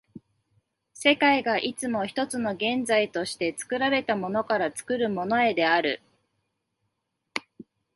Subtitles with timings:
[0.95, 6.01] 世界がいつも一つの現在として、作られたものから作るものへである。